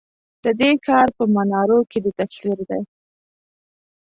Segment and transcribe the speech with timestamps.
[0.43, 2.81] ددې ښار په منارو کی دی تصوير دی